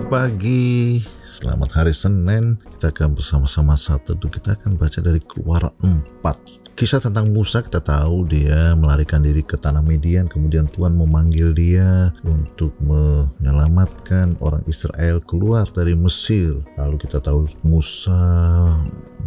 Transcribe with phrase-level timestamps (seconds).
[0.00, 2.56] Selamat pagi, selamat hari Senin.
[2.56, 4.32] Kita akan bersama-sama satu teduh.
[4.32, 5.76] Kita akan baca dari Keluaran
[6.24, 6.72] 4.
[6.72, 12.16] Kisah tentang Musa kita tahu dia melarikan diri ke tanah Median, kemudian Tuhan memanggil dia
[12.24, 16.64] untuk menyelamatkan orang Israel keluar dari Mesir.
[16.80, 18.24] Lalu kita tahu Musa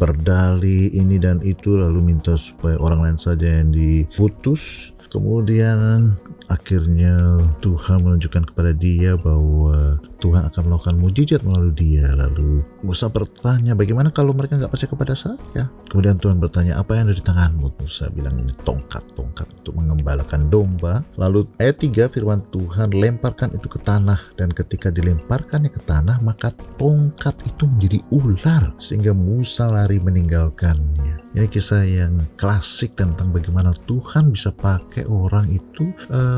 [0.01, 4.89] berdali ini dan itu lalu minta supaya orang lain saja yang diputus.
[5.13, 6.17] Kemudian
[6.51, 12.07] akhirnya Tuhan menunjukkan kepada dia bahwa Tuhan akan melakukan mujizat melalui dia.
[12.15, 15.67] Lalu Musa bertanya, bagaimana kalau mereka nggak percaya kepada saya?
[15.91, 17.67] Kemudian Tuhan bertanya, apa yang ada di tanganmu?
[17.75, 21.03] Musa bilang, ini tongkat-tongkat untuk mengembalakan domba.
[21.19, 24.19] Lalu ayat 3 firman Tuhan, lemparkan itu ke tanah.
[24.39, 28.71] Dan ketika dilemparkannya ke tanah, maka tongkat itu menjadi ular.
[28.79, 31.23] Sehingga Musa lari meninggalkannya.
[31.33, 36.32] Ini kisah yang klasik tentang bagaimana Tuhan bisa pakai orang itu uh,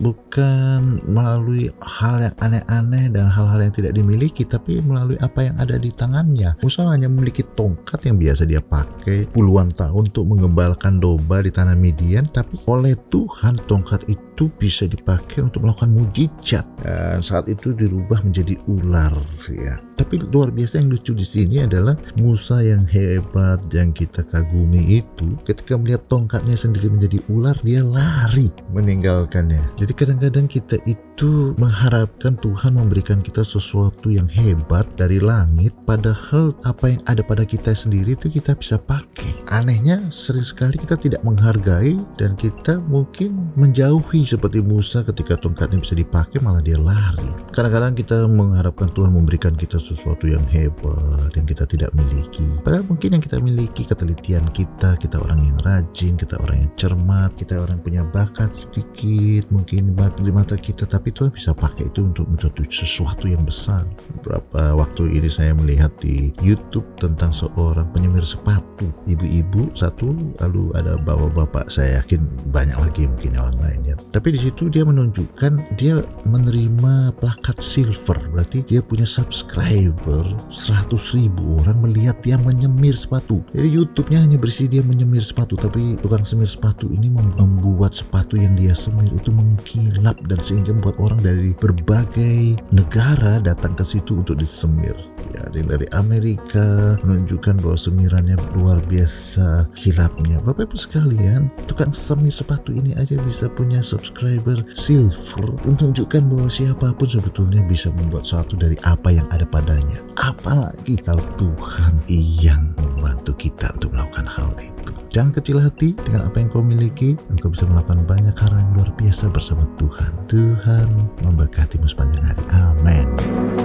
[0.00, 5.76] bukan melalui hal yang aneh-aneh dan hal-hal yang tidak dimiliki tapi melalui apa yang ada
[5.76, 6.58] di tangannya.
[6.64, 11.76] Musa hanya memiliki tongkat yang biasa dia pakai puluhan tahun untuk mengembalakan domba di tanah
[11.78, 18.24] Midian tapi oleh Tuhan tongkat itu bisa dipakai untuk melakukan mujizat dan saat itu dirubah
[18.24, 19.14] menjadi ular
[19.46, 19.78] ya.
[19.94, 25.36] Tapi luar biasa yang lucu di sini adalah Musa yang hebat yang kita kagumi itu
[25.44, 29.62] ketika melihat tongkatnya sendiri menjadi ular dia lari meninggalkannya.
[29.78, 31.11] Jadi kadang-kadang kita itu
[31.60, 37.76] mengharapkan Tuhan memberikan kita sesuatu yang hebat dari langit padahal apa yang ada pada kita
[37.76, 39.36] sendiri itu kita bisa pakai.
[39.52, 45.94] Anehnya sering sekali kita tidak menghargai dan kita mungkin menjauhi seperti Musa ketika tongkatnya bisa
[45.94, 47.28] dipakai malah dia lari.
[47.54, 52.46] Kadang-kadang kita mengharapkan Tuhan memberikan kita sesuatu yang hebat yang kita tidak miliki.
[52.66, 57.30] Padahal mungkin yang kita miliki ketelitian kita, kita orang yang rajin, kita orang yang cermat,
[57.38, 62.06] kita orang yang punya bakat sedikit, mungkin di mata kita, tapi Tuhan bisa pakai itu
[62.06, 63.82] untuk menjadi sesuatu yang besar.
[64.20, 68.62] Beberapa waktu ini saya melihat di YouTube tentang seorang penyemir sepatu,
[69.06, 73.96] ibu-ibu satu, lalu ada bapak-bapak, saya yakin banyak lagi mungkin orang lain ya.
[74.10, 81.62] Tapi di situ dia menunjukkan dia menerima plakat silver, berarti dia punya subscriber 100 ribu
[81.62, 83.44] orang melihat dia menyemir sepatu.
[83.52, 88.56] Jadi YouTube-nya hanya berisi dia menyemir sepatu, tapi tukang semir sepatu ini membuat sepatu yang
[88.56, 94.38] dia semir itu mengkilap dan sehingga membuat orang dari berbagai negara datang ke situ untuk
[94.38, 102.32] disemir ya dari Amerika menunjukkan bahwa semirannya luar biasa kilapnya Bapak Ibu sekalian tukang semir
[102.32, 108.54] sepatu ini aja bisa punya subscriber silver menunjukkan bahwa siapa pun sebetulnya bisa membuat sesuatu
[108.54, 114.92] dari apa yang ada padanya apalagi kalau Tuhan yang membantu kita untuk melakukan hal itu
[115.12, 118.88] Jangan kecil hati dengan apa yang kau miliki, engkau bisa melakukan banyak hal yang luar
[118.96, 120.08] biasa bersama Tuhan.
[120.24, 120.88] Tuhan
[121.20, 122.40] memberkatimu sepanjang hari.
[122.56, 123.61] Amin.